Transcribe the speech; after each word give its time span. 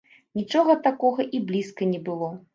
Нічога 0.37 0.75
такога 0.87 1.27
і 1.39 1.43
блізка 1.51 1.91
не 1.93 2.03
было. 2.11 2.33